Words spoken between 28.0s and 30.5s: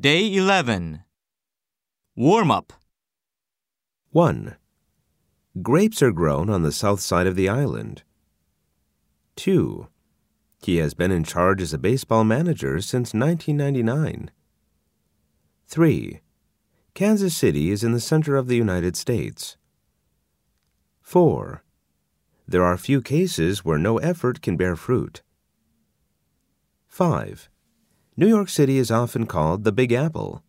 New York City is often called the Big Apple.